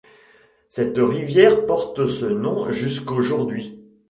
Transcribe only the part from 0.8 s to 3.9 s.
rivière porte ce nom jusqu'aujourd'hui.